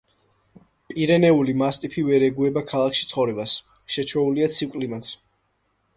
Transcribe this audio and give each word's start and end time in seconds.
პირენეული 0.93 1.53
მასტიფი 1.61 2.05
ვერ 2.09 2.25
ეგუება 2.29 2.65
ქალაქში 2.73 3.07
ცხოვრებას, 3.11 3.57
შეჩვეულია 3.97 4.53
ცივ 4.57 4.77
კლიმატს. 4.79 5.17